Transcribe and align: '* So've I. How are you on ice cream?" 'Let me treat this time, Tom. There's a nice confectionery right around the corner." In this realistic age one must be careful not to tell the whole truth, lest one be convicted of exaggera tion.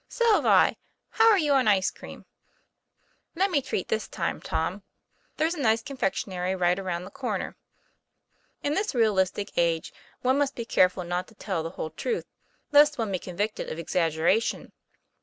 '* 0.05 0.07
So've 0.19 0.47
I. 0.47 0.77
How 1.11 1.29
are 1.29 1.37
you 1.37 1.53
on 1.53 1.67
ice 1.67 1.91
cream?" 1.91 2.25
'Let 3.35 3.51
me 3.51 3.61
treat 3.61 3.87
this 3.87 4.07
time, 4.07 4.41
Tom. 4.41 4.81
There's 5.37 5.53
a 5.53 5.61
nice 5.61 5.83
confectionery 5.83 6.55
right 6.55 6.79
around 6.79 7.03
the 7.03 7.11
corner." 7.11 7.55
In 8.63 8.73
this 8.73 8.95
realistic 8.95 9.51
age 9.57 9.93
one 10.23 10.39
must 10.39 10.55
be 10.55 10.65
careful 10.65 11.03
not 11.03 11.27
to 11.27 11.35
tell 11.35 11.61
the 11.61 11.69
whole 11.77 11.91
truth, 11.91 12.25
lest 12.71 12.97
one 12.97 13.11
be 13.11 13.19
convicted 13.19 13.69
of 13.69 13.77
exaggera 13.77 14.41
tion. 14.41 14.71